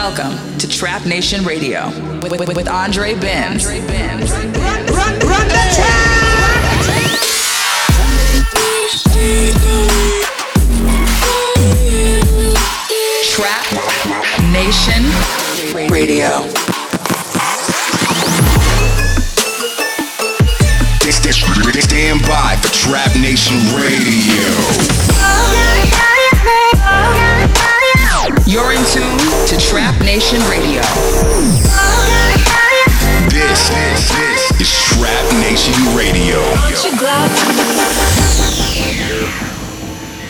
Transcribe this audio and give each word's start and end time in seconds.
Welcome 0.00 0.38
to 0.58 0.68
Trap 0.68 1.06
Nation 1.06 1.44
Radio 1.44 1.88
with, 2.22 2.30
with, 2.30 2.54
with 2.54 2.68
Andre 2.68 3.14
Benz. 3.14 3.66
Run, 3.66 3.76
run, 3.82 5.18
run 5.26 5.48
the 5.48 5.58
track! 5.74 6.38
Trap 13.24 13.64
Nation 14.52 15.02
Radio. 15.92 16.46
Stand 21.82 22.22
by 22.22 22.56
for 22.62 22.72
Trap 22.72 23.16
Nation 23.16 23.56
Radio. 23.74 24.46
Oh, 25.20 25.68
You're 28.46 28.72
in 28.72 28.84
tune 28.84 29.18
to 29.46 29.56
Trap 29.56 30.00
Nation 30.02 30.40
Radio. 30.50 30.82
This, 33.30 33.68
this, 33.68 34.10
this 34.10 34.60
is 34.60 34.70
Trap 34.70 35.24
Nation 35.40 35.74
Radio. 35.96 36.42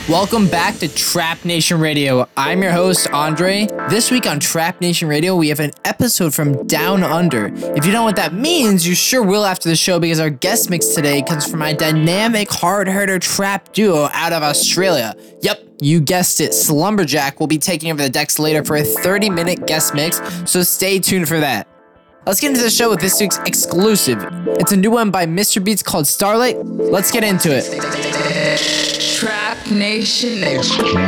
Welcome 0.08 0.48
back 0.48 0.78
to 0.78 0.88
Trap 0.88 1.44
Nation 1.44 1.78
Radio. 1.80 2.26
I'm 2.34 2.62
your 2.62 2.72
host, 2.72 3.10
Andre. 3.10 3.66
This 3.90 4.10
week 4.10 4.26
on 4.26 4.40
Trap 4.40 4.80
Nation 4.80 5.06
Radio, 5.06 5.36
we 5.36 5.50
have 5.50 5.60
an 5.60 5.72
episode 5.84 6.32
from 6.32 6.66
Down 6.66 7.02
Under. 7.02 7.48
If 7.48 7.84
you 7.84 7.92
don't 7.92 7.92
know 7.92 8.04
what 8.04 8.16
that 8.16 8.32
means, 8.32 8.88
you 8.88 8.94
sure 8.94 9.22
will 9.22 9.44
after 9.44 9.68
the 9.68 9.76
show 9.76 10.00
because 10.00 10.18
our 10.18 10.30
guest 10.30 10.70
mix 10.70 10.94
today 10.94 11.20
comes 11.20 11.46
from 11.46 11.60
a 11.60 11.74
dynamic 11.74 12.50
hard 12.50 12.88
herder 12.88 13.18
trap 13.18 13.74
duo 13.74 14.08
out 14.14 14.32
of 14.32 14.42
Australia. 14.42 15.14
Yep, 15.42 15.62
you 15.82 16.00
guessed 16.00 16.40
it, 16.40 16.54
Slumberjack 16.54 17.38
will 17.38 17.46
be 17.46 17.58
taking 17.58 17.90
over 17.90 18.02
the 18.02 18.08
decks 18.08 18.38
later 18.38 18.64
for 18.64 18.76
a 18.76 18.84
30 18.84 19.28
minute 19.28 19.66
guest 19.66 19.94
mix, 19.94 20.22
so 20.50 20.62
stay 20.62 20.98
tuned 21.00 21.28
for 21.28 21.38
that. 21.38 21.67
Let's 22.28 22.40
get 22.40 22.50
into 22.50 22.60
the 22.62 22.68
show 22.68 22.90
with 22.90 23.00
this 23.00 23.18
week's 23.22 23.38
exclusive. 23.46 24.18
It's 24.60 24.72
a 24.72 24.76
new 24.76 24.90
one 24.90 25.10
by 25.10 25.24
Mysterebeats 25.24 25.82
called 25.82 26.06
Starlight. 26.06 26.58
Let's 26.62 27.10
get 27.10 27.24
into 27.24 27.48
it. 27.50 27.64
Trap 29.16 29.70
Nation 29.70 30.44
Exclusive. 30.44 30.98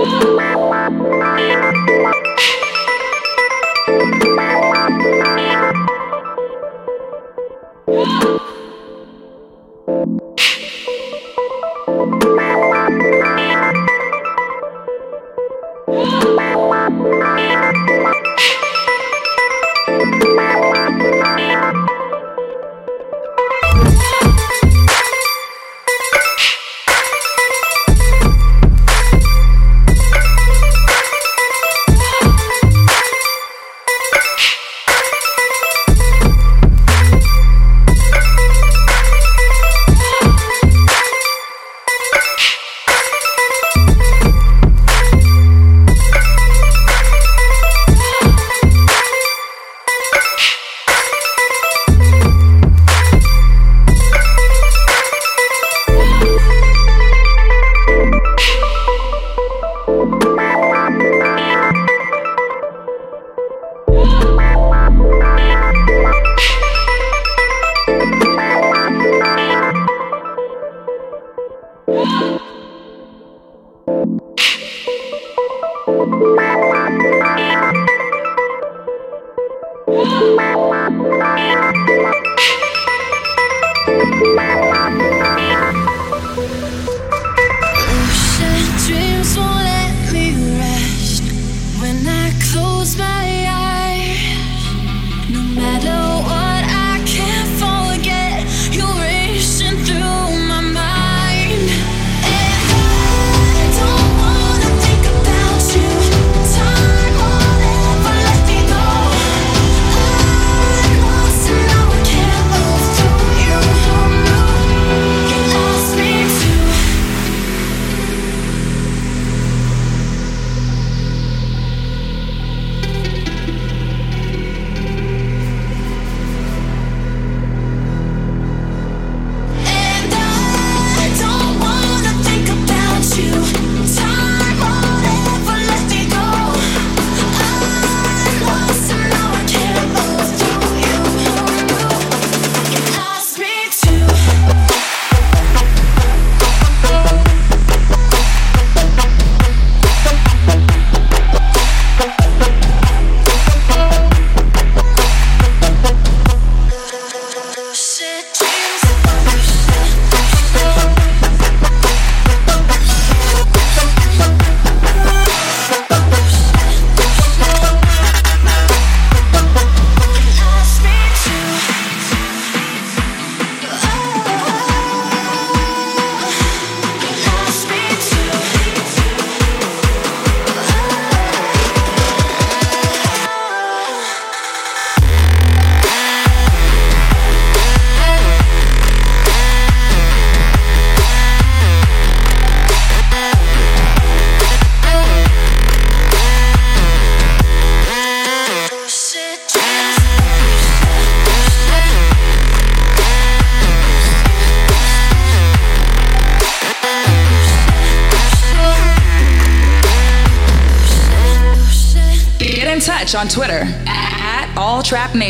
Bye. 0.00 0.49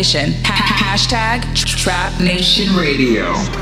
Nation. 0.00 0.32
Ha- 0.44 0.97
hashtag 0.97 1.43
Trap 1.76 2.20
Nation 2.23 2.75
Radio. 2.75 3.60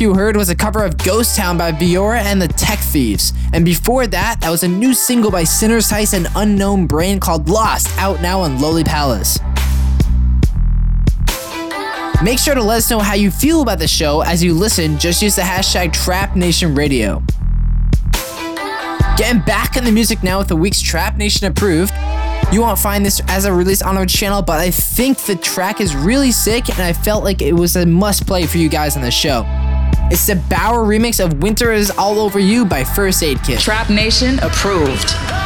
you 0.00 0.14
heard 0.14 0.36
was 0.36 0.48
a 0.48 0.54
cover 0.54 0.82
of 0.82 0.96
Ghost 0.98 1.36
Town 1.36 1.58
by 1.58 1.72
Veorra 1.72 2.20
and 2.20 2.40
the 2.40 2.48
Tech 2.48 2.78
Thieves. 2.78 3.32
And 3.52 3.64
before 3.64 4.06
that, 4.06 4.40
that 4.40 4.50
was 4.50 4.62
a 4.62 4.68
new 4.68 4.94
single 4.94 5.30
by 5.30 5.44
Sinner's 5.44 5.90
Heist 5.90 6.14
and 6.14 6.26
Unknown 6.36 6.86
Brain 6.86 7.20
called 7.20 7.48
Lost, 7.48 7.88
out 7.98 8.22
now 8.22 8.40
on 8.40 8.60
Lowly 8.60 8.84
Palace. 8.84 9.38
Make 12.22 12.38
sure 12.38 12.54
to 12.54 12.62
let 12.62 12.78
us 12.78 12.90
know 12.90 12.98
how 12.98 13.14
you 13.14 13.30
feel 13.30 13.62
about 13.62 13.78
the 13.78 13.88
show 13.88 14.22
as 14.22 14.42
you 14.42 14.54
listen. 14.54 14.98
Just 14.98 15.22
use 15.22 15.36
the 15.36 15.42
hashtag 15.42 15.92
TrapNationRadio. 15.92 17.26
Getting 19.16 19.42
back 19.42 19.76
in 19.76 19.84
the 19.84 19.92
music 19.92 20.22
now 20.22 20.38
with 20.38 20.48
the 20.48 20.56
week's 20.56 20.80
Trap 20.80 21.16
Nation 21.16 21.46
approved. 21.46 21.92
You 22.52 22.62
won't 22.62 22.78
find 22.78 23.04
this 23.04 23.20
as 23.28 23.44
a 23.44 23.52
release 23.52 23.82
on 23.82 23.96
our 23.96 24.06
channel, 24.06 24.40
but 24.42 24.60
I 24.60 24.70
think 24.70 25.18
the 25.18 25.36
track 25.36 25.80
is 25.80 25.94
really 25.94 26.32
sick 26.32 26.68
and 26.68 26.80
I 26.80 26.92
felt 26.92 27.22
like 27.22 27.42
it 27.42 27.52
was 27.52 27.76
a 27.76 27.84
must 27.86 28.26
play 28.26 28.46
for 28.46 28.58
you 28.58 28.68
guys 28.68 28.96
on 28.96 29.02
the 29.02 29.10
show. 29.10 29.46
It's 30.12 30.26
the 30.26 30.34
Baauer 30.34 30.84
remix 30.84 31.24
of 31.24 31.40
Winter 31.40 31.70
Is 31.70 31.92
All 31.92 32.18
Over 32.18 32.40
You 32.40 32.64
by 32.64 32.82
First 32.82 33.22
Aid 33.22 33.40
Kit. 33.44 33.60
Trap 33.60 33.90
Nation 33.90 34.40
approved. 34.40 35.39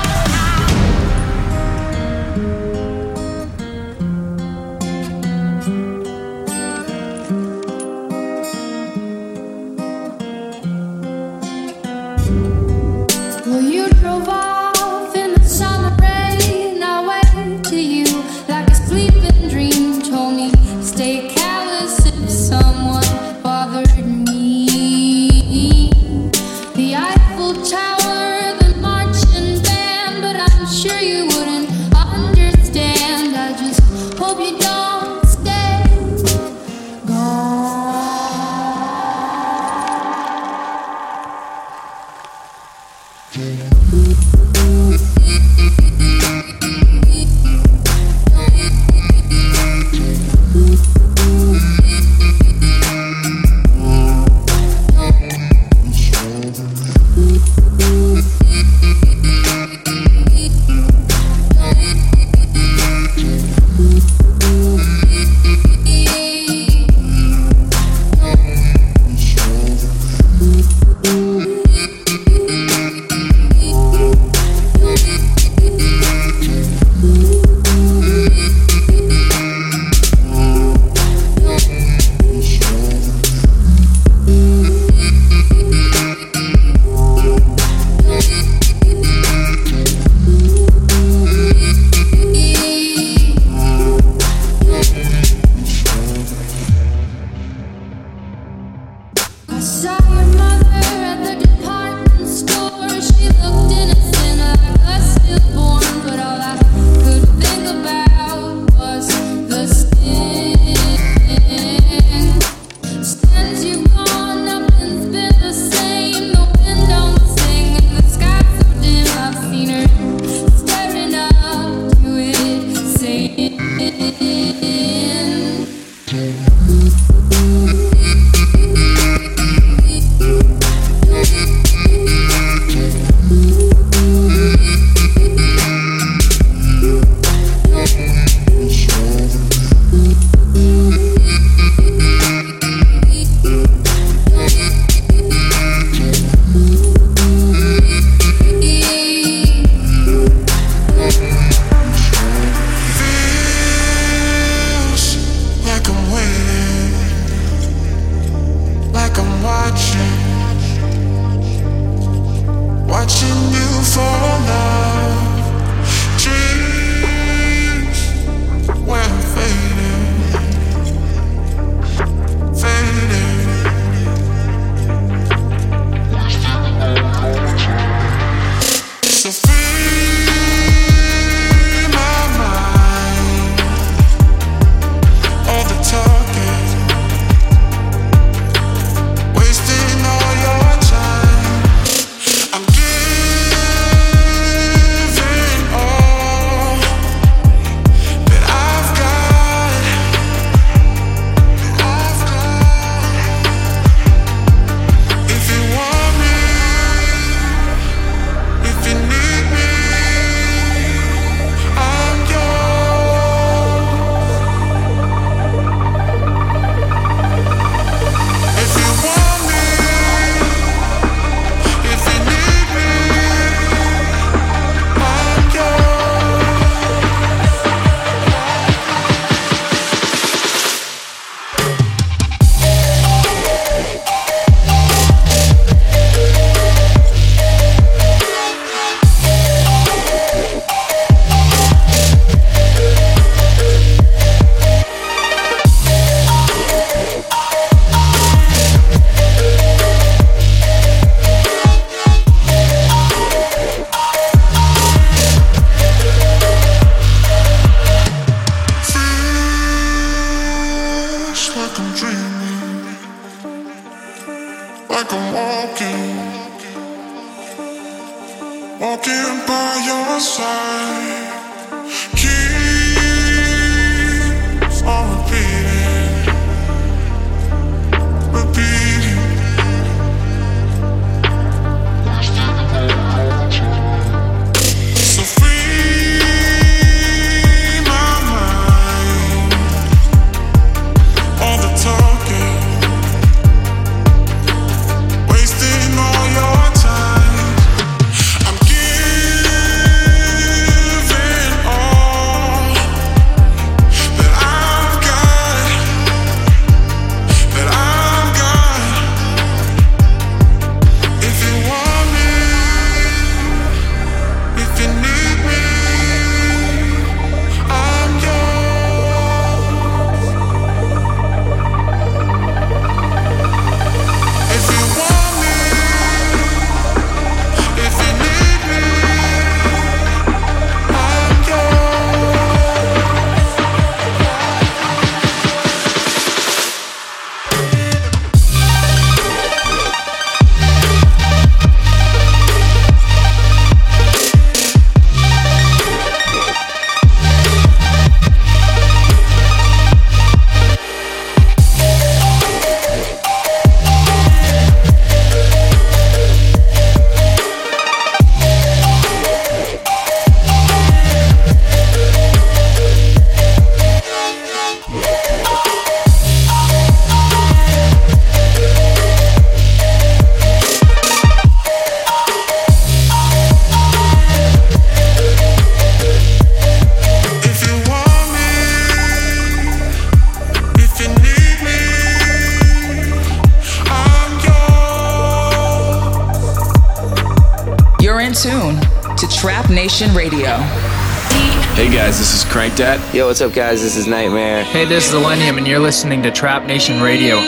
guys, 392.04 392.18
this 392.18 392.34
is 392.34 392.44
Crankdat. 392.52 393.14
Yo, 393.14 393.28
what's 393.28 393.40
up, 393.40 393.54
guys? 393.54 393.80
This 393.80 393.96
is 393.96 394.06
Nightmare. 394.06 394.62
Hey, 394.62 394.84
this 394.84 395.06
is 395.08 395.14
Millennium, 395.14 395.56
and 395.56 395.66
you're 395.66 395.78
listening 395.78 396.22
to 396.24 396.30
Trap 396.30 396.66
Nation 396.66 397.00
Radio. 397.00 397.40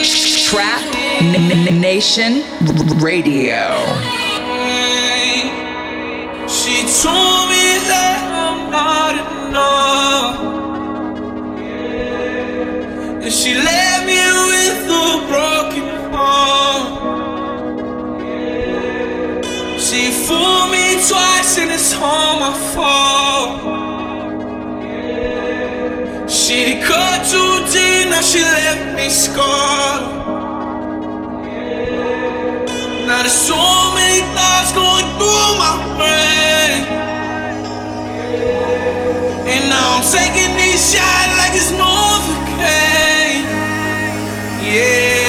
Trap 0.48 0.94
Nation 1.74 2.42
Radio. 2.98 3.66
She 6.48 6.86
told 7.02 7.50
me 7.52 7.76
that 7.84 8.18
I'm 8.32 8.70
not 8.72 9.14
enough, 9.44 10.40
and 13.24 13.30
she 13.30 13.56
left 13.56 14.06
me 14.06 14.16
with 14.48 14.88
a 14.88 15.20
broken 15.28 15.86
heart. 16.14 17.04
She 19.78 20.10
fooled 20.24 20.70
me 20.70 20.96
twice, 21.06 21.58
and 21.58 21.70
it's 21.70 21.92
all 21.96 22.40
my 22.40 22.54
fault. 22.72 23.86
She 26.46 26.80
cut 26.80 27.26
too 27.26 27.66
deep, 27.72 28.09
now 28.09 28.20
she 28.20 28.38
left 28.38 28.94
me 28.96 29.11
scarred. 29.11 30.02
Now 33.04 33.22
there's 33.22 33.32
so 33.32 33.56
many 33.96 34.20
thoughts 34.32 34.70
going 34.72 35.09
through 35.18 35.59
my 35.59 35.74
brain. 35.98 36.87
And 39.48 39.68
now 39.68 39.96
I'm 39.96 40.04
taking 40.06 40.54
these 40.56 40.94
shots 40.94 41.35
like 41.37 41.54
it's 41.59 41.72
Novocaine. 41.72 43.42
Yeah. 44.62 45.25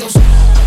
lados. 0.00 0.59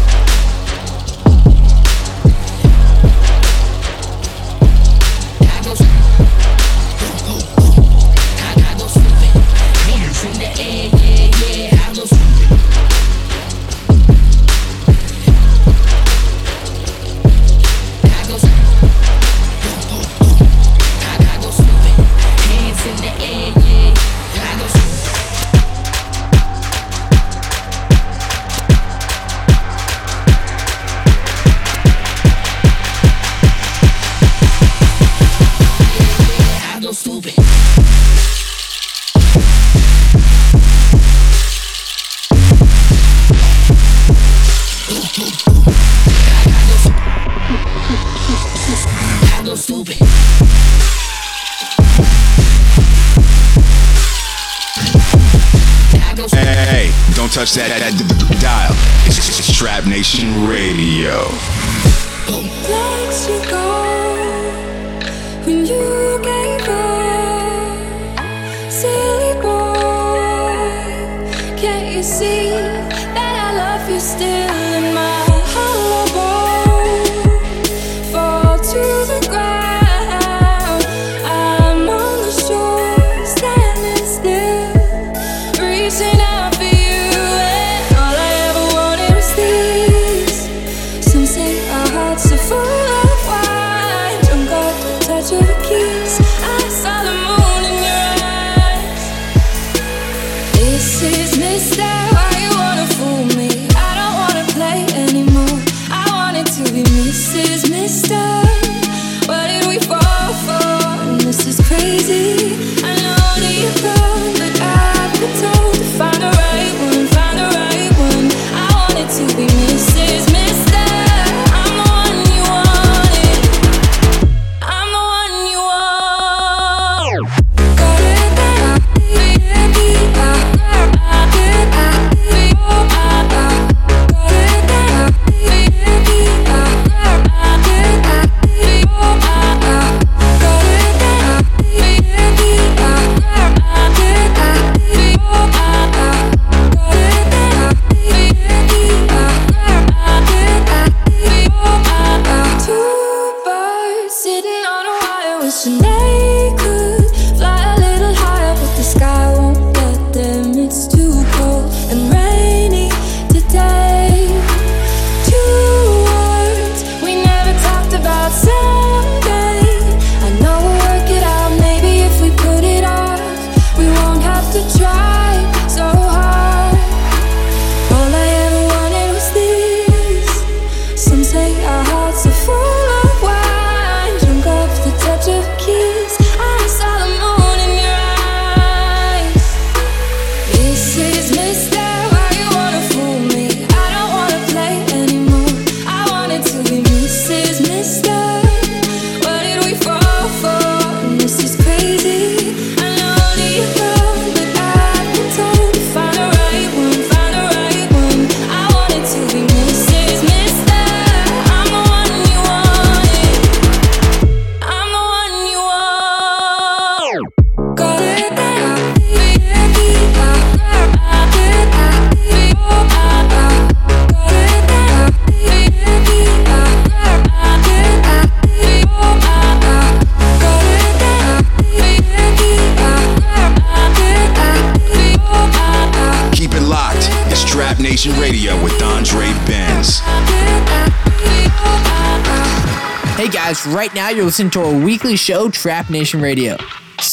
Listening 244.34 244.50
to 244.50 244.64
our 244.64 244.84
weekly 244.84 245.16
show, 245.16 245.48
Trap 245.48 245.92
Nation 245.92 246.20
Radio. 246.20 246.58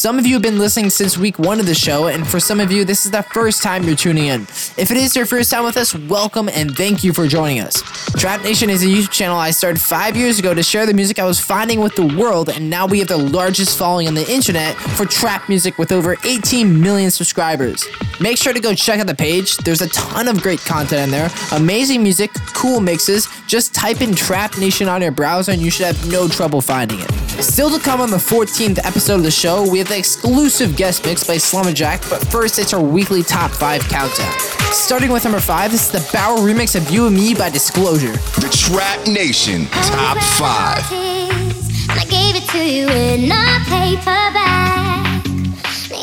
Some 0.00 0.18
of 0.18 0.26
you 0.26 0.32
have 0.32 0.42
been 0.42 0.58
listening 0.58 0.88
since 0.88 1.18
week 1.18 1.38
one 1.38 1.60
of 1.60 1.66
the 1.66 1.74
show, 1.74 2.06
and 2.06 2.26
for 2.26 2.40
some 2.40 2.58
of 2.58 2.72
you, 2.72 2.86
this 2.86 3.04
is 3.04 3.10
the 3.10 3.22
first 3.22 3.62
time 3.62 3.84
you're 3.84 3.94
tuning 3.94 4.28
in. 4.28 4.44
If 4.44 4.90
it 4.90 4.96
is 4.96 5.14
your 5.14 5.26
first 5.26 5.50
time 5.50 5.62
with 5.62 5.76
us, 5.76 5.94
welcome 5.94 6.48
and 6.48 6.74
thank 6.74 7.04
you 7.04 7.12
for 7.12 7.26
joining 7.26 7.60
us. 7.60 7.82
Trap 8.12 8.42
Nation 8.42 8.70
is 8.70 8.82
a 8.82 8.86
YouTube 8.86 9.10
channel 9.10 9.36
I 9.36 9.50
started 9.50 9.78
five 9.78 10.16
years 10.16 10.38
ago 10.38 10.54
to 10.54 10.62
share 10.62 10.86
the 10.86 10.94
music 10.94 11.18
I 11.18 11.26
was 11.26 11.38
finding 11.38 11.80
with 11.80 11.96
the 11.96 12.06
world, 12.16 12.48
and 12.48 12.70
now 12.70 12.86
we 12.86 12.98
have 13.00 13.08
the 13.08 13.18
largest 13.18 13.76
following 13.76 14.08
on 14.08 14.14
the 14.14 14.26
internet 14.32 14.74
for 14.74 15.04
trap 15.04 15.50
music 15.50 15.76
with 15.76 15.92
over 15.92 16.16
18 16.24 16.80
million 16.80 17.10
subscribers. 17.10 17.86
Make 18.22 18.38
sure 18.38 18.54
to 18.54 18.60
go 18.60 18.74
check 18.74 19.00
out 19.00 19.06
the 19.06 19.14
page. 19.14 19.58
There's 19.58 19.82
a 19.82 19.88
ton 19.90 20.28
of 20.28 20.40
great 20.40 20.60
content 20.60 21.02
in 21.02 21.10
there, 21.10 21.28
amazing 21.52 22.02
music, 22.02 22.30
cool 22.54 22.80
mixes. 22.80 23.28
Just 23.46 23.74
type 23.74 24.00
in 24.00 24.14
Trap 24.14 24.56
Nation 24.56 24.88
on 24.88 25.02
your 25.02 25.10
browser 25.10 25.52
and 25.52 25.60
you 25.60 25.70
should 25.70 25.84
have 25.84 26.10
no 26.10 26.26
trouble 26.26 26.62
finding 26.62 27.00
it. 27.00 27.10
Still 27.42 27.70
to 27.70 27.82
come 27.82 28.02
on 28.02 28.10
the 28.10 28.18
14th 28.18 28.78
episode 28.84 29.14
of 29.14 29.22
the 29.22 29.30
show, 29.30 29.68
we 29.70 29.78
have 29.78 29.89
the 29.90 29.98
exclusive 29.98 30.76
guest 30.76 31.04
mix 31.04 31.24
by 31.24 31.36
Slumberjack, 31.36 32.00
but 32.08 32.24
first 32.28 32.60
it's 32.60 32.72
our 32.72 32.80
weekly 32.80 33.24
top 33.24 33.50
5 33.50 33.82
countdown. 33.88 34.32
Starting 34.70 35.10
with 35.10 35.24
number 35.24 35.40
5, 35.40 35.72
this 35.72 35.86
is 35.86 35.90
the 35.90 36.16
Baauer 36.16 36.38
remix 36.38 36.76
of 36.76 36.88
You 36.90 37.08
and 37.08 37.16
Me 37.16 37.34
by 37.34 37.50
Disclosure. 37.50 38.12
The 38.38 38.48
Trap 38.52 39.08
Nation 39.08 39.66
Top 39.66 40.16
5. 40.38 40.92
And 40.92 41.98
I 41.98 42.04
gave 42.08 42.36
it 42.36 42.48
to 42.50 42.64
you 42.64 42.86
in 42.88 43.32
a 43.32 43.58
paper 43.66 44.22
bag. 44.30 45.26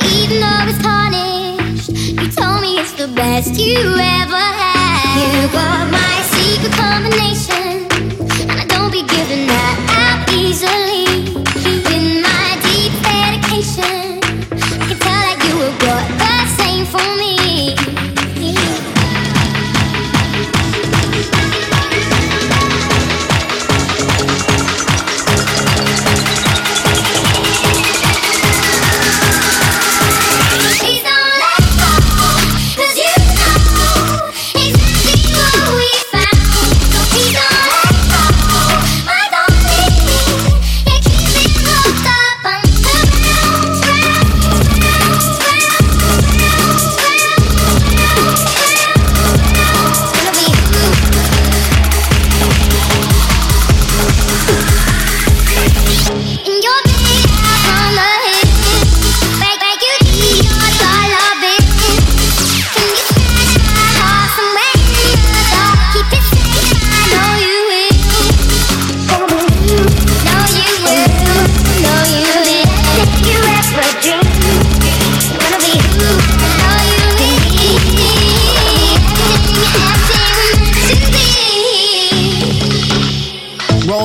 Even 0.03 0.41
though 0.41 0.67
it's 0.67 0.83
tarnished, 0.83 1.89
you 1.89 2.27
told 2.29 2.61
me 2.61 2.79
it's 2.79 2.91
the 2.91 3.07
best 3.15 3.57
you 3.57 3.79
ever 3.79 4.45
had. 4.59 5.43
You 5.43 5.47
got 5.53 5.89
my 5.89 6.21
secret 6.35 6.73
combination, 6.73 7.87
and 8.49 8.59
I 8.59 8.65
don't 8.67 8.91
be 8.91 9.03
giving 9.03 9.47
that 9.47 10.25
out 10.27 10.33
easily. 10.35 11.46
In 13.67 13.75
my 13.75 13.83
deep 13.83 13.96
dedication, 13.96 13.96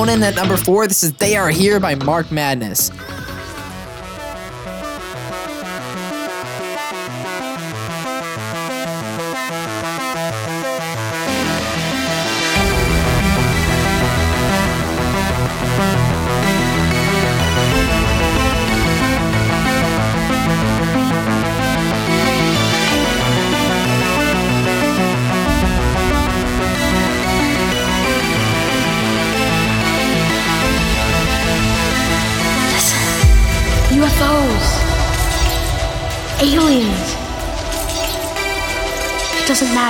in 0.07 0.23
at 0.23 0.35
number 0.35 0.55
4, 0.55 0.87
this 0.87 1.03
is 1.03 1.11
They 1.13 1.35
Are 1.35 1.49
Here 1.49 1.77
by 1.77 1.95
Marc 1.95 2.31
Madness. 2.31 2.89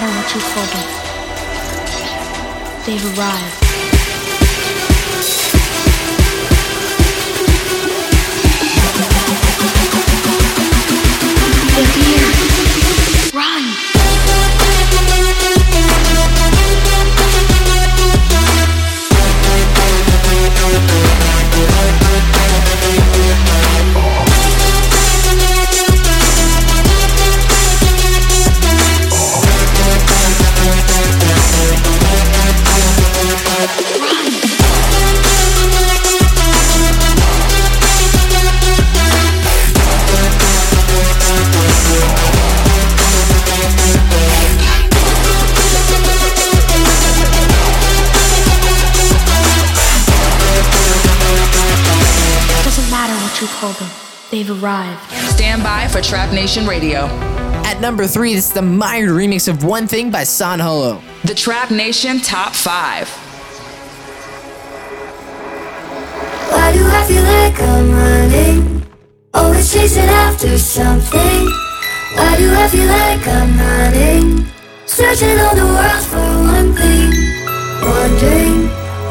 Matter 0.04 0.18
what 0.18 0.36
you 0.36 0.42
them. 0.74 0.88
They've 2.86 3.18
arrived. 3.18 3.60
They're 11.76 11.92
here. 12.48 12.53
Arrived. 54.64 55.12
Stand 55.32 55.62
by 55.62 55.90
for 55.90 56.00
Trap 56.02 56.32
Nation 56.34 56.66
Radio. 56.66 57.08
At 57.66 57.82
number 57.82 58.08
3, 58.08 58.34
this 58.34 58.48
is 58.48 58.54
the 58.54 58.62
MYRNE 58.62 59.10
remix 59.10 59.50
of 59.50 59.66
One 59.66 59.88
Thing 59.88 60.10
by 60.10 60.24
San 60.24 60.60
Holo. 60.62 61.02
The 61.26 61.36
Trap 61.36 61.70
Nation 61.70 62.22
Top 62.22 62.54
5. 62.54 63.10
Why 66.50 66.72
do 66.72 66.88
I 66.88 67.06
feel 67.08 67.24
like 67.24 67.60
I'm 67.60 67.92
running? 67.92 68.86
Always 69.34 69.74
chasing 69.74 70.04
after 70.04 70.58
something. 70.58 71.46
Why 72.16 72.38
do 72.38 72.54
I 72.54 72.70
feel 72.70 72.88
like 72.88 73.28
I'm 73.28 73.58
running? 73.60 74.46
Searching 74.86 75.40
all 75.40 75.56
the 75.56 75.66
world 75.66 76.06
for 76.06 76.20
one 76.20 76.74
thing. 76.74 77.12
Wondering, 77.84 78.70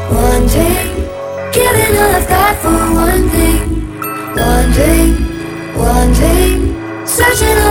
wondering. 0.09 1.09
Giving 1.53 1.97
all 1.99 2.15
I've 2.15 2.27
got 2.27 2.57
for 2.57 2.71
one 2.71 3.29
thing. 3.29 3.83
Wondering, 4.35 5.22
wondering. 5.93 6.73
Searching 7.05 7.62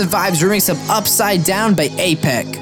Massive 0.00 0.18
Vibes 0.18 0.42
remix 0.42 0.70
of 0.70 0.90
Upside 0.90 1.44
Down 1.44 1.74
by 1.74 1.88
APEK. 1.88 2.59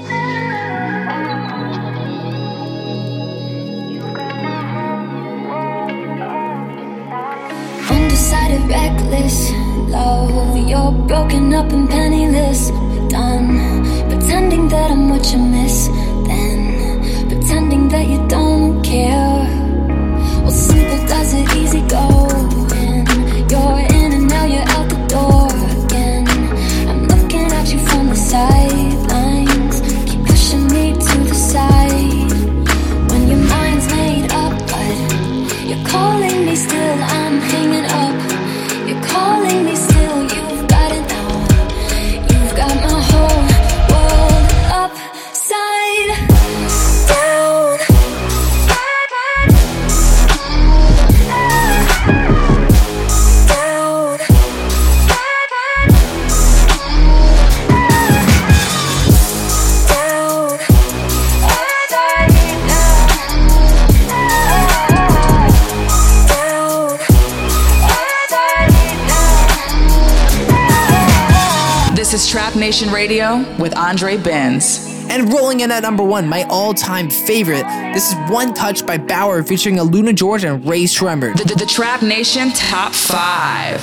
Andre 73.88 74.18
Benz. 74.18 74.86
And 75.08 75.32
rolling 75.32 75.60
in 75.60 75.70
at 75.70 75.82
number 75.82 76.02
one, 76.02 76.28
my 76.28 76.42
all-time 76.50 77.08
favorite. 77.08 77.64
This 77.94 78.12
is 78.12 78.30
One 78.30 78.52
Touch 78.52 78.84
by 78.84 78.98
Baauer 78.98 79.42
featuring 79.48 79.76
AlunaGeorge 79.76 80.44
and 80.44 80.62
Rae 80.68 80.82
Sremmurd. 80.82 81.38
The, 81.38 81.44
the, 81.44 81.54
the 81.54 81.64
Trap 81.64 82.02
Nation 82.02 82.50
Top 82.52 82.92
5. 82.92 83.80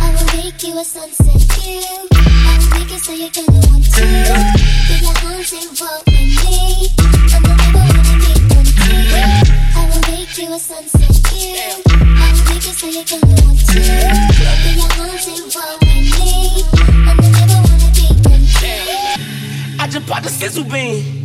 I 0.00 0.14
will 0.16 0.42
make 0.42 0.62
you 0.62 0.78
a 0.78 0.84
sunset 0.84 1.36
view. 1.52 1.82
I 2.12 2.58
will 2.58 2.70
make 2.80 2.90
it 2.90 3.00
so 3.00 3.12
you're 3.12 3.28
gonna 3.28 3.52
want 3.68 3.84
to. 3.92 4.00
Be 4.88 4.94
your 5.04 5.12
haunting 5.18 5.68
walk 5.78 6.11
I 19.78 19.86
just 19.88 20.06
bought 20.08 20.22
the 20.24 20.28
sizzle 20.28 20.64
bean. 20.64 21.22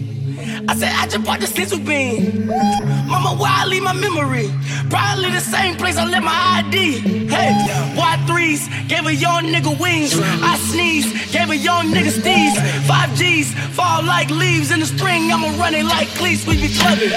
I 0.69 0.75
said 0.75 0.93
I 0.93 1.07
just 1.07 1.23
bought 1.25 1.39
the 1.39 1.47
sizzle 1.47 1.79
bean. 1.79 2.45
Mama, 3.07 3.35
where 3.41 3.51
I 3.51 3.65
leave 3.65 3.83
my 3.83 3.93
memory? 3.93 4.51
Probably 4.89 5.31
the 5.31 5.41
same 5.41 5.75
place 5.75 5.97
I 5.97 6.05
left 6.05 6.23
my 6.23 6.63
ID. 6.63 7.27
Hey, 7.27 7.51
Y3s 7.95 8.87
gave 8.87 9.05
a 9.05 9.13
young 9.13 9.45
nigga 9.45 9.77
wings. 9.79 10.13
I 10.19 10.57
sneeze, 10.71 11.07
gave 11.31 11.49
a 11.49 11.57
young 11.57 11.91
nigga 11.91 12.11
steez. 12.11 12.55
Five 12.87 13.13
G's 13.15 13.53
fall 13.75 14.03
like 14.03 14.29
leaves 14.29 14.71
in 14.71 14.79
the 14.79 14.85
spring. 14.85 15.31
I'ma 15.31 15.49
run 15.59 15.73
it 15.73 15.85
like 15.85 16.07
cleats, 16.19 16.47
we 16.47 16.55
be 16.55 16.69
clubbing. 16.73 17.09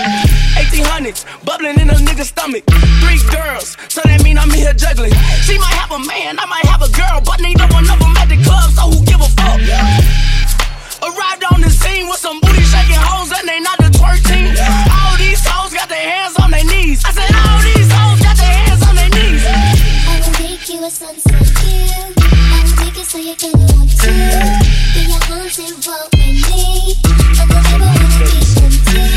1800s 0.59 1.25
bubbling 1.45 1.79
in 1.79 1.91
a 1.91 1.95
nigga's 1.95 2.29
stomach. 2.29 2.65
Three 3.03 3.21
girls, 3.31 3.77
so 3.89 4.01
that 4.05 4.23
mean 4.25 4.39
I'm 4.39 4.51
here 4.51 4.75
juggling. 4.75 5.15
She 5.47 5.59
might 5.59 5.77
have 5.79 5.93
a 5.93 5.99
man, 5.99 6.39
I 6.39 6.47
might 6.47 6.67
have 6.67 6.83
a 6.83 6.91
girl, 6.91 7.23
but 7.25 7.41
neither 7.41 7.67
one 7.71 7.89
of 7.89 7.99
them 7.99 8.17
at 8.17 8.29
the 8.29 8.39
club, 8.43 8.71
so 8.75 8.91
who 8.91 8.99
give 9.07 9.21
a 9.21 9.31
fuck? 9.39 9.61
Arrived 11.07 11.45
on 11.55 11.61
the 11.61 11.71
scene 11.71 12.09
with 12.09 12.19
some 12.19 12.41
booty 12.41 12.63
shaking 12.67 12.99
hoes 12.99 13.33
and 13.33 13.49
they 13.49 13.61
not 13.61 13.79
the 13.79 13.91
twerk 13.95 14.21
team. 14.27 14.53
All 14.59 14.91
these 14.91 15.00
hoes 15.71 15.79
got 15.79 15.89
their 15.89 16.11
hands 16.11 16.37
on 16.39 16.51
their 16.51 16.65
knees. 16.65 17.05
I 17.05 17.13
said 17.13 17.31
all 17.31 17.61
these 17.63 17.91
hoes 17.93 18.21
got 18.21 18.37
their 18.37 18.53
hands 18.53 18.83
on 18.89 18.95
their 18.97 19.09
knees. 19.11 19.45
I 19.47 20.21
will 20.21 20.33
make 20.43 20.69
you 20.69 20.85
a 20.85 20.91
sunset 20.91 21.47
view. 21.63 21.87
I 22.21 22.63
will 22.65 22.77
make 22.85 22.99
it 22.99 23.07
so 23.07 23.19
you're 23.19 23.37
gonna 23.37 23.59
want 23.71 23.91
to. 24.01 24.11
Be 24.95 25.01
your 25.07 25.23
haunting 25.31 25.77
walk 25.87 26.11
with 26.13 26.43
me. 26.51 26.99
And 27.39 27.51
I 27.51 27.61
never 27.71 27.87
wanna 27.87 28.19
be 28.19 28.39
too. 28.91 29.15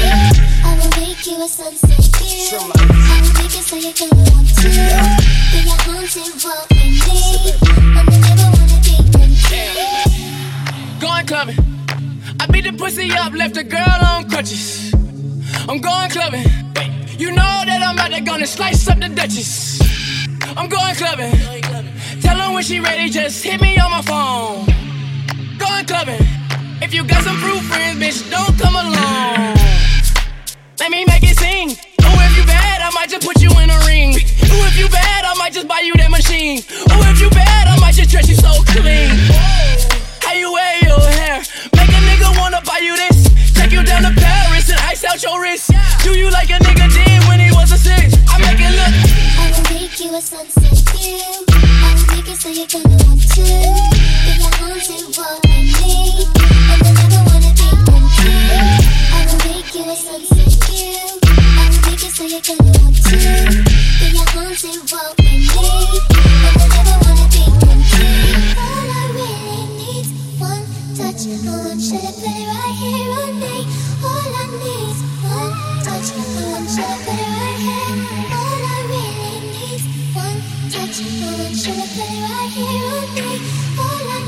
I 0.63 0.77
will 0.77 0.93
make 1.01 1.25
you 1.25 1.41
a 1.41 1.47
sunset 1.47 2.05
view. 2.17 2.59
I 2.61 3.21
will 3.21 3.33
make 3.33 3.55
it 3.57 3.65
so 3.65 3.75
you're 3.75 3.97
gonna 3.97 4.23
want 4.29 4.47
to. 4.61 4.69
Be 4.69 5.59
your 5.65 5.79
haunting 5.85 6.33
walk 6.43 6.69
with 6.69 6.97
me. 7.07 7.19
And 7.97 8.09
I 8.09 8.17
never 8.29 8.47
wanna 8.53 8.77
be 8.85 8.95
too. 9.49 9.69
Going 11.01 11.25
clubbing. 11.25 11.59
I 12.39 12.45
beat 12.47 12.65
the 12.65 12.73
pussy 12.73 13.11
up, 13.11 13.33
left 13.33 13.55
the 13.55 13.63
girl 13.63 13.99
on 14.05 14.29
crutches. 14.29 14.82
I'm 15.69 15.79
going 15.79 16.09
clubbing. 16.09 16.43
You 17.17 17.31
know 17.31 17.63
that 17.63 17.81
I'm 17.81 17.95
about 17.95 18.11
to 18.11 18.21
gonna 18.21 18.45
slice 18.45 18.85
up 18.89 18.99
the 18.99 19.07
Duchess. 19.07 19.79
I'm 20.57 20.67
going 20.67 20.95
clubbing. 20.95 21.31
Tell 22.21 22.37
her 22.37 22.53
when 22.53 22.63
she 22.63 22.81
ready, 22.81 23.09
just 23.09 23.43
hit 23.43 23.61
me 23.61 23.77
on 23.79 23.91
my 23.91 24.01
phone. 24.01 24.65
Going 25.57 25.85
clubbing. 25.85 26.19
If 26.81 26.93
you 26.93 27.05
got 27.05 27.23
some 27.23 27.37
fruit 27.37 27.61
friends, 27.61 27.95
bitch, 27.95 28.29
don't 28.29 28.59
come 28.59 28.75
along. 28.75 29.55
Let 30.79 30.91
me 30.91 31.05
make 31.07 31.23
it 31.23 31.37
sing. 31.37 31.71
Oh, 32.01 32.27
if 32.27 32.37
you 32.37 32.45
bad, 32.45 32.81
I 32.81 32.91
might 32.91 33.09
just 33.09 33.25
put 33.25 33.41
you 33.41 33.49
in 33.63 33.69
a 33.69 33.79
ring. 33.87 34.19
Oh, 34.51 34.67
if 34.67 34.77
you 34.77 34.89
bad, 34.89 35.23
I 35.23 35.33
might 35.35 35.53
just 35.53 35.69
buy 35.69 35.79
you 35.79 35.95
that 35.95 36.11
machine. 36.11 36.59
Oh, 36.91 37.07
if 37.07 37.21
you 37.21 37.29
bad, 37.29 37.67
I 37.67 37.79
might 37.79 37.95
just 37.95 38.09
dress 38.09 38.27
you 38.27 38.35
so 38.35 38.51
clean. 38.67 39.15
How 40.19 40.33
you 40.33 40.51
wear 40.51 40.83
your 40.83 40.99
hair? 40.99 41.39
Make 41.71 41.87
a 41.87 42.01
nigga 42.03 42.37
wanna 42.37 42.61
buy 42.65 42.79
you 42.83 42.97
this. 42.97 43.42
Take 43.73 43.81
you 43.81 43.87
down 43.87 44.03
to 44.03 44.21
Paris 44.21 44.69
and 44.69 44.79
ice 44.81 45.03
out 45.03 45.23
your 45.23 45.41
wrist. 45.41 45.71
Do 46.03 46.11
you 46.15 46.29
like 46.29 46.51
a 46.51 46.61
nigga 46.61 46.93
did 46.93 47.27
when 47.27 47.39
he 47.39 47.49
was 47.49 47.71
a 47.71 47.77
six? 47.77 48.13
I 48.29 48.37
make 48.37 48.61
it 48.61 48.69
look. 48.69 48.93
I 49.41 49.49
will 49.49 49.65
make 49.73 49.99
you 49.99 50.13
a 50.13 50.21
sunset 50.21 50.77
view. 50.93 51.17
I 51.81 51.97
will 51.97 52.05
make 52.13 52.29
it 52.29 52.37
so 52.37 52.49
you're 52.53 52.69
gonna 52.69 53.01
want 53.01 53.25
to. 53.33 53.41
Be 53.41 54.37
your 54.37 54.53
haunting 54.61 55.09
walk 55.17 55.41
with 55.41 55.73
me. 55.81 56.21
And 56.69 56.85
I 56.85 56.93
never 57.01 57.21
wanna 57.25 57.49
be 57.57 57.65
one 57.89 58.05
too. 58.13 58.45
I 59.09 59.25
will 59.25 59.41
make 59.41 59.73
you 59.73 59.89
a 59.89 59.95
sunset 59.97 60.53
view. 60.69 60.93
I 61.33 61.65
will 61.65 61.81
make 61.89 62.05
it 62.05 62.13
so 62.13 62.29
you're 62.29 62.45
gonna 62.45 62.77
want 62.77 62.93
to. 63.09 63.17
Be 63.97 64.07
your 64.13 64.27
haunting 64.37 64.85
walk 64.85 65.17
with 65.17 65.49
me. 65.49 65.65
And 66.13 66.61
I 66.61 66.69
never 66.77 66.93
wanna 67.01 67.12
I 71.23 71.25
want 71.25 71.79
you 71.79 71.99
to 71.99 72.03
right 72.03 72.75
here 72.75 73.15
on 73.15 73.39
me. 73.39 73.63
All 74.03 74.11
I 74.11 74.51
one 74.51 75.55
touch. 75.81 76.11
I 76.11 76.27
want 76.51 76.67
you 76.67 76.83
to 76.83 77.15
right 77.15 77.63
here. 77.63 77.95
All 78.27 78.63
I 78.67 78.83
really 78.91 79.79
one 80.11 80.43
touch. 80.67 80.99
I 80.99 81.15
want 81.39 81.63
you 81.63 81.79
to 81.79 82.03
right 82.03 82.51
here 82.51 82.91
on 82.91 83.07
me. 83.15 83.39
All 83.79 84.03
I 84.03 84.27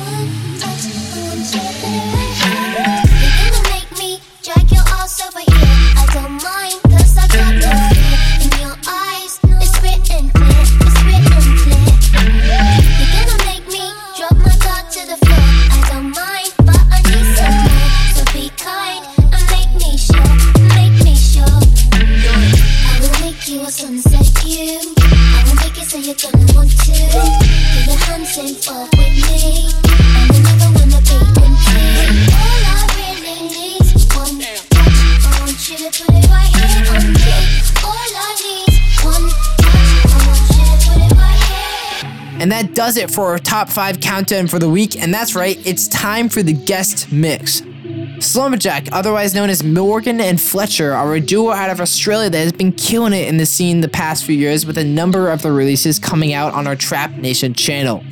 one 0.00 0.30
touch. 0.56 0.88
I 0.88 1.12
want 1.12 1.44
you 1.52 1.60
to 1.60 1.92
right 1.92 2.32
here. 2.40 3.04
You're 3.20 3.36
gonna 3.52 3.68
make 3.68 3.92
me 3.98 4.10
drag 4.42 4.66
your 4.72 4.86
ass 4.96 5.20
over. 5.20 5.44
I 5.44 6.08
don't 6.14 6.42
mind, 6.42 6.80
And 42.44 42.52
that 42.52 42.74
does 42.74 42.98
it 42.98 43.10
for 43.10 43.28
our 43.28 43.38
top 43.38 43.70
five 43.70 44.02
countdown 44.02 44.48
for 44.48 44.58
the 44.58 44.68
week. 44.68 45.00
And 45.00 45.14
that's 45.14 45.34
right, 45.34 45.58
it's 45.66 45.88
time 45.88 46.28
for 46.28 46.42
the 46.42 46.52
guest 46.52 47.10
mix. 47.10 47.62
Slumberjack, 48.18 48.88
otherwise 48.92 49.34
known 49.34 49.48
as 49.48 49.64
Morgan 49.64 50.20
and 50.20 50.38
Fletcher, 50.38 50.92
are 50.92 51.14
a 51.14 51.20
duo 51.20 51.52
out 51.52 51.70
of 51.70 51.80
Australia 51.80 52.28
that 52.28 52.38
has 52.38 52.52
been 52.52 52.72
killing 52.72 53.14
it 53.14 53.28
in 53.28 53.38
the 53.38 53.46
scene 53.46 53.80
the 53.80 53.88
past 53.88 54.26
few 54.26 54.36
years 54.36 54.66
with 54.66 54.76
a 54.76 54.84
number 54.84 55.30
of 55.30 55.40
their 55.40 55.54
releases 55.54 55.98
coming 55.98 56.34
out 56.34 56.52
on 56.52 56.66
our 56.66 56.76
Trap 56.76 57.12
Nation 57.12 57.54
channel. 57.54 58.04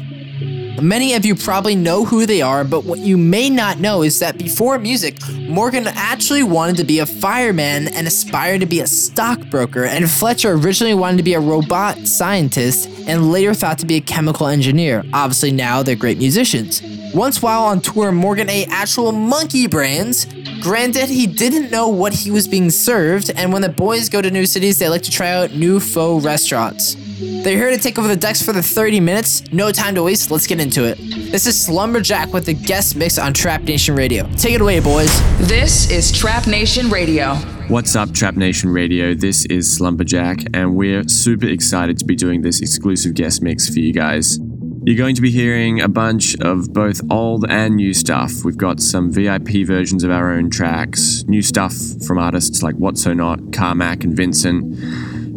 Many 0.82 1.14
of 1.14 1.24
you 1.24 1.36
probably 1.36 1.76
know 1.76 2.04
who 2.04 2.26
they 2.26 2.42
are, 2.42 2.64
but 2.64 2.82
what 2.82 2.98
you 2.98 3.16
may 3.16 3.48
not 3.48 3.78
know 3.78 4.02
is 4.02 4.18
that 4.18 4.36
before 4.36 4.80
music, 4.80 5.16
Morgan 5.42 5.86
actually 5.86 6.42
wanted 6.42 6.76
to 6.78 6.84
be 6.84 6.98
a 6.98 7.06
fireman 7.06 7.86
and 7.86 8.04
aspired 8.04 8.62
to 8.62 8.66
be 8.66 8.80
a 8.80 8.86
stockbroker, 8.88 9.84
and 9.84 10.10
Fletcher 10.10 10.50
originally 10.50 10.94
wanted 10.94 11.18
to 11.18 11.22
be 11.22 11.34
a 11.34 11.40
robot 11.40 11.98
scientist 11.98 12.88
and 13.06 13.30
later 13.30 13.54
thought 13.54 13.78
to 13.78 13.86
be 13.86 13.94
a 13.94 14.00
chemical 14.00 14.48
engineer. 14.48 15.04
Obviously, 15.12 15.52
now 15.52 15.84
they're 15.84 15.94
great 15.94 16.18
musicians. 16.18 16.82
Once 17.14 17.40
while 17.40 17.62
on 17.62 17.80
tour, 17.80 18.10
Morgan 18.10 18.50
ate 18.50 18.68
actual 18.68 19.12
monkey 19.12 19.68
brains. 19.68 20.26
Granted, 20.62 21.08
he 21.08 21.28
didn't 21.28 21.70
know 21.70 21.86
what 21.86 22.12
he 22.12 22.32
was 22.32 22.48
being 22.48 22.70
served, 22.70 23.30
and 23.36 23.52
when 23.52 23.62
the 23.62 23.68
boys 23.68 24.08
go 24.08 24.20
to 24.20 24.32
new 24.32 24.46
cities, 24.46 24.80
they 24.80 24.88
like 24.88 25.02
to 25.02 25.12
try 25.12 25.30
out 25.30 25.52
new 25.52 25.78
faux 25.78 26.24
restaurants. 26.24 26.96
They're 27.22 27.56
here 27.56 27.70
to 27.70 27.78
take 27.78 28.00
over 28.00 28.08
the 28.08 28.16
decks 28.16 28.42
for 28.42 28.52
the 28.52 28.62
30 28.62 28.98
minutes. 28.98 29.44
No 29.52 29.70
time 29.70 29.94
to 29.94 30.02
waste, 30.02 30.32
let's 30.32 30.46
get 30.48 30.58
into 30.58 30.82
it. 30.84 30.98
This 31.30 31.46
is 31.46 31.64
Slumberjack 31.64 32.32
with 32.32 32.46
the 32.46 32.52
guest 32.52 32.96
mix 32.96 33.16
on 33.16 33.32
Trap 33.32 33.62
Nation 33.62 33.94
Radio. 33.94 34.26
Take 34.36 34.54
it 34.54 34.60
away, 34.60 34.80
boys. 34.80 35.08
This 35.38 35.88
is 35.88 36.10
Trap 36.10 36.48
Nation 36.48 36.90
Radio. 36.90 37.34
What's 37.68 37.94
up, 37.94 38.12
Trap 38.12 38.34
Nation 38.34 38.70
Radio? 38.70 39.14
This 39.14 39.44
is 39.46 39.72
Slumberjack, 39.72 40.40
and 40.52 40.74
we're 40.74 41.06
super 41.06 41.46
excited 41.46 41.96
to 42.00 42.04
be 42.04 42.16
doing 42.16 42.42
this 42.42 42.60
exclusive 42.60 43.14
guest 43.14 43.40
mix 43.40 43.68
for 43.72 43.78
you 43.78 43.92
guys. 43.92 44.40
You're 44.84 44.98
going 44.98 45.14
to 45.14 45.22
be 45.22 45.30
hearing 45.30 45.80
a 45.80 45.88
bunch 45.88 46.34
of 46.40 46.72
both 46.72 47.00
old 47.08 47.46
and 47.48 47.76
new 47.76 47.94
stuff. 47.94 48.44
We've 48.44 48.56
got 48.56 48.80
some 48.80 49.12
VIP 49.12 49.64
versions 49.64 50.02
of 50.02 50.10
our 50.10 50.32
own 50.32 50.50
tracks, 50.50 51.22
new 51.28 51.40
stuff 51.40 51.72
from 52.04 52.18
artists 52.18 52.64
like 52.64 52.74
What 52.74 52.98
So 52.98 53.12
Not, 53.12 53.52
Carmack, 53.52 54.02
and 54.02 54.16
Vincent, 54.16 54.74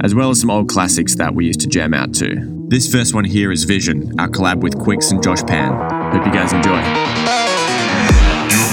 as 0.04 0.14
well 0.14 0.30
as 0.30 0.40
some 0.40 0.50
old 0.50 0.70
classics 0.70 1.16
that 1.16 1.34
we 1.34 1.46
used 1.46 1.62
to 1.62 1.68
jam 1.68 1.94
out 1.94 2.14
to. 2.16 2.36
This 2.68 2.92
first 2.92 3.14
one 3.14 3.24
here 3.24 3.52
is 3.52 3.64
Vision, 3.64 4.20
our 4.20 4.28
collab 4.28 4.62
with 4.62 4.78
Quix 4.78 5.12
and 5.12 5.22
Josh 5.22 5.44
Pan. 5.44 5.72
Hope 6.12 6.26
you 6.26 6.34
guys 6.34 6.52
enjoy. 6.52 6.82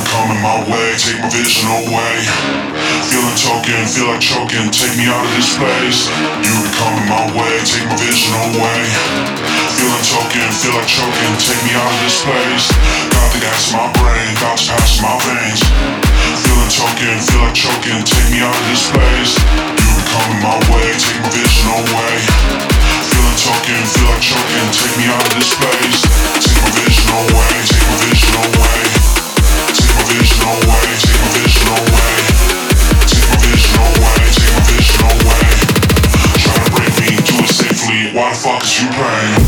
coming 0.09 0.41
my 0.41 0.65
way, 0.65 0.97
take 0.97 1.21
my 1.21 1.29
vision 1.29 1.69
away. 1.69 2.15
Feeling 3.13 3.37
token, 3.37 3.85
feel 3.85 4.09
like 4.09 4.25
choking, 4.25 4.69
take 4.73 4.97
me 4.97 5.05
out 5.09 5.21
of 5.21 5.33
this 5.37 5.53
place. 5.61 6.09
You 6.41 6.53
be 6.65 6.71
coming 6.73 7.07
my 7.09 7.25
way, 7.37 7.61
take 7.69 7.85
my 7.85 7.97
vision 8.01 8.33
away. 8.53 8.81
Feeling 9.77 10.05
token, 10.09 10.49
feel 10.57 10.73
like 10.73 10.89
choking, 10.89 11.33
take 11.37 11.61
me 11.69 11.73
out 11.77 11.93
of 11.93 12.01
this 12.01 12.19
place. 12.25 12.67
Got 13.13 13.29
the 13.37 13.41
gas 13.45 13.69
in 13.69 13.77
my 13.77 13.89
brain, 14.01 14.33
to 14.41 14.57
pass 14.57 15.01
my 15.05 15.17
veins. 15.21 15.61
Feeling 16.41 16.73
token, 16.73 17.17
feel 17.29 17.45
like 17.45 17.57
choking, 17.57 18.01
take 18.09 18.29
me 18.33 18.41
out 18.41 18.57
of 18.57 18.65
this 18.73 18.85
place. 18.89 19.82
Coming 20.11 20.41
my 20.43 20.57
way, 20.73 20.91
take 20.99 21.21
my 21.23 21.31
vision 21.31 21.69
away. 21.71 22.15
Feeling 23.07 23.39
token, 23.39 23.83
feel 23.87 24.09
like 24.11 24.25
choking, 24.25 24.67
take 24.73 24.95
me 24.99 25.07
out 25.07 25.23
of 25.23 25.35
this 25.39 25.55
place. 25.55 26.03
Take 26.43 26.59
my 26.63 26.71
vision 26.83 27.07
away, 27.13 27.55
take 27.63 27.87
my 27.87 27.97
vision 28.03 28.35
away. 28.43 28.83
Take 29.71 29.93
my 29.95 30.03
vision 30.11 30.43
away, 30.43 30.89
take 30.99 31.21
my 31.23 31.29
vision 31.39 31.69
away. 31.71 32.17
Take 33.07 33.27
my 33.31 33.37
vision 33.47 33.77
away, 33.79 34.23
take 34.33 34.53
my 34.53 34.63
vision 34.73 35.03
away. 35.13 35.47
Try 36.43 36.57
to 36.59 36.71
break 36.75 36.95
me, 36.99 37.11
do 37.23 37.35
it 37.39 37.51
safely. 37.53 38.11
Why 38.17 38.33
the 38.33 38.39
fuck 38.39 38.63
is 38.65 38.73
you 38.83 38.89
praying? 38.97 39.43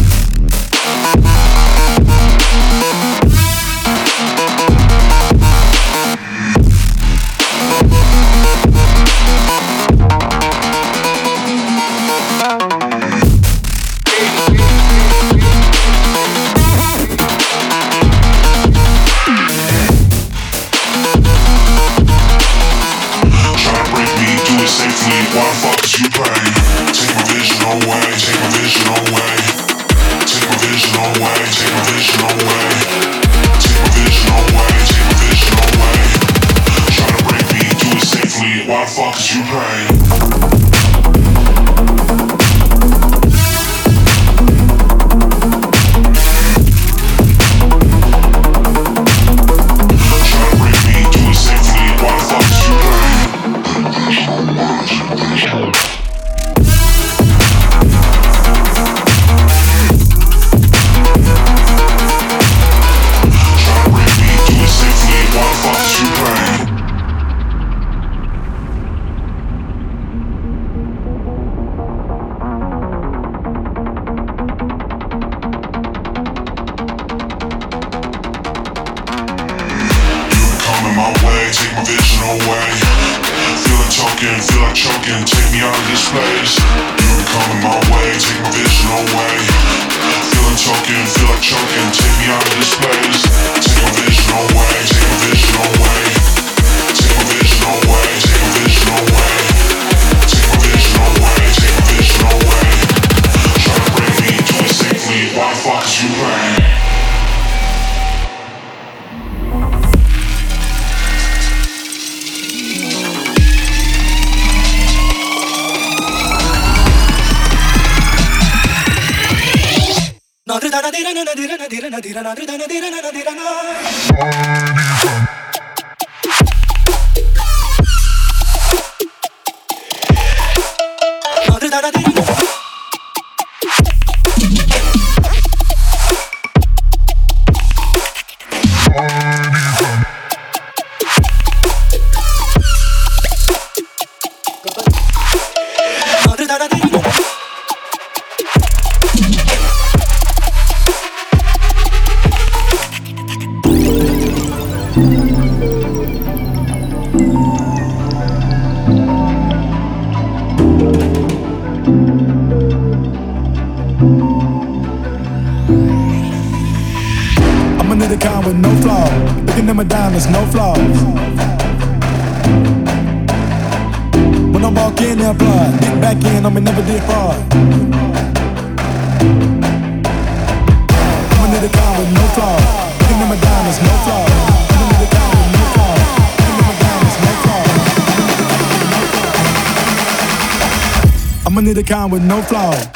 No 192.34 192.42
flaws. 192.42 192.93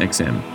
XM. 0.00 0.49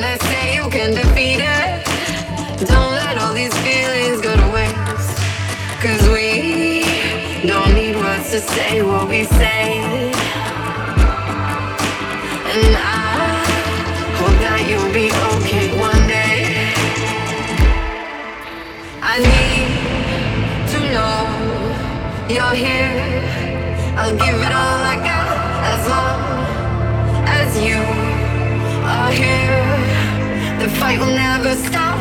trying 0.00 0.18
to 0.18 0.26
say 0.26 0.54
you 0.54 0.70
can 0.70 0.94
defeat 0.94 1.40
it. 1.40 2.66
Don't 2.66 2.92
let 2.92 3.18
all 3.18 3.32
these 3.32 3.54
feelings 3.58 4.20
go 4.20 4.34
to 4.36 4.48
waste. 4.52 5.18
Cause 5.82 6.02
we 6.08 6.84
don't 7.46 7.74
need 7.74 7.96
words 7.96 8.30
to 8.30 8.40
say 8.40 8.82
what 8.82 9.08
we 9.08 9.24
say. 9.24 9.78
And 12.54 12.76
I 12.76 13.42
hope 14.18 14.38
that 14.44 14.60
you'll 14.68 14.92
be 14.92 15.10
okay 15.34 15.66
one 15.80 16.06
day. 16.06 16.72
I 19.02 19.18
need 19.30 19.68
to 20.72 20.78
know 20.94 21.18
you're 22.34 22.54
here. 22.54 23.22
I'll 23.96 24.12
give 24.12 24.40
it 24.46 24.52
all 24.52 24.80
I 24.92 24.96
got 25.10 25.28
as 25.74 25.88
long 25.88 26.20
as 27.26 27.50
you 27.60 27.80
are 28.86 29.10
here 29.10 29.67
fight 30.80 30.98
will 30.98 31.06
never 31.06 31.54
stop. 31.54 31.98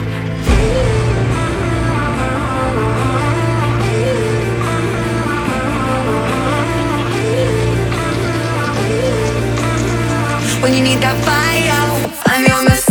When 10.61 10.73
you 10.73 10.83
need 10.83 10.99
that 10.99 11.17
fire, 11.25 12.11
I'm 12.25 12.45
your 12.45 12.63
mistake. 12.63 12.86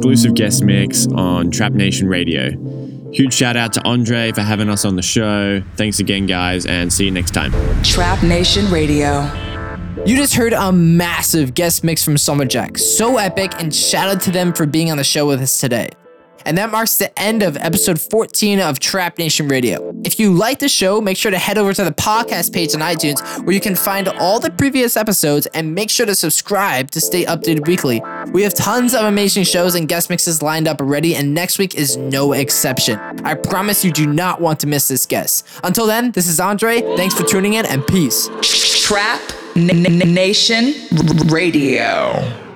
Exclusive 0.00 0.32
guest 0.32 0.64
mix 0.64 1.06
on 1.08 1.50
Trap 1.50 1.72
Nation 1.72 2.08
Radio. 2.08 2.52
Huge 3.12 3.34
shout 3.34 3.54
out 3.54 3.74
to 3.74 3.86
Andre 3.86 4.32
for 4.32 4.40
having 4.40 4.70
us 4.70 4.86
on 4.86 4.96
the 4.96 5.02
show. 5.02 5.62
Thanks 5.76 5.98
again, 5.98 6.24
guys, 6.24 6.64
and 6.64 6.90
see 6.90 7.04
you 7.04 7.10
next 7.10 7.32
time. 7.34 7.52
Trap 7.82 8.22
Nation 8.22 8.64
Radio. 8.70 9.30
You 10.06 10.16
just 10.16 10.32
heard 10.34 10.54
a 10.54 10.72
massive 10.72 11.52
guest 11.52 11.84
mix 11.84 12.02
from 12.02 12.14
SLUMBERJACK. 12.14 12.78
So 12.78 13.18
epic, 13.18 13.52
and 13.58 13.74
shout 13.74 14.08
out 14.08 14.22
to 14.22 14.30
them 14.30 14.54
for 14.54 14.64
being 14.64 14.90
on 14.90 14.96
the 14.96 15.04
show 15.04 15.26
with 15.26 15.42
us 15.42 15.60
today. 15.60 15.90
And 16.44 16.56
that 16.58 16.70
marks 16.70 16.96
the 16.96 17.16
end 17.18 17.42
of 17.42 17.56
episode 17.56 18.00
14 18.00 18.60
of 18.60 18.78
Trap 18.78 19.18
Nation 19.18 19.48
Radio. 19.48 19.94
If 20.04 20.18
you 20.18 20.32
like 20.32 20.58
the 20.58 20.68
show, 20.68 21.00
make 21.00 21.16
sure 21.16 21.30
to 21.30 21.38
head 21.38 21.58
over 21.58 21.72
to 21.74 21.84
the 21.84 21.92
podcast 21.92 22.52
page 22.52 22.74
on 22.74 22.80
iTunes 22.80 23.20
where 23.44 23.54
you 23.54 23.60
can 23.60 23.74
find 23.74 24.08
all 24.08 24.40
the 24.40 24.50
previous 24.50 24.96
episodes 24.96 25.46
and 25.54 25.74
make 25.74 25.90
sure 25.90 26.06
to 26.06 26.14
subscribe 26.14 26.90
to 26.92 27.00
stay 27.00 27.24
updated 27.24 27.66
weekly. 27.66 28.02
We 28.32 28.42
have 28.42 28.54
tons 28.54 28.94
of 28.94 29.04
amazing 29.04 29.44
shows 29.44 29.74
and 29.74 29.88
guest 29.88 30.10
mixes 30.10 30.42
lined 30.42 30.68
up 30.68 30.80
already, 30.80 31.14
and 31.16 31.34
next 31.34 31.58
week 31.58 31.74
is 31.74 31.96
no 31.96 32.32
exception. 32.32 32.98
I 33.24 33.34
promise 33.34 33.84
you 33.84 33.92
do 33.92 34.06
not 34.06 34.40
want 34.40 34.60
to 34.60 34.66
miss 34.66 34.88
this 34.88 35.06
guest. 35.06 35.46
Until 35.64 35.86
then, 35.86 36.12
this 36.12 36.26
is 36.26 36.40
Andre. 36.40 36.80
Thanks 36.96 37.14
for 37.14 37.24
tuning 37.24 37.54
in 37.54 37.66
and 37.66 37.86
peace. 37.86 38.28
Trap 38.86 39.20
Nation 39.56 40.74
Radio. 41.28 42.49